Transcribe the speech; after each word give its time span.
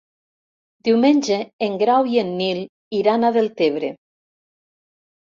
Diumenge 0.87 1.35
en 1.67 1.75
Grau 1.81 2.09
i 2.13 2.17
en 2.21 2.31
Nil 2.39 2.63
iran 3.01 3.29
a 3.29 3.31
Deltebre. 3.37 3.91